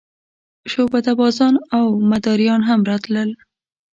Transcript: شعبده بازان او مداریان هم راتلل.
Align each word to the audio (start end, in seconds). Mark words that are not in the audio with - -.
شعبده 0.71 1.11
بازان 1.19 1.55
او 1.77 1.85
مداریان 2.11 2.61
هم 2.69 2.79
راتلل. 2.89 3.29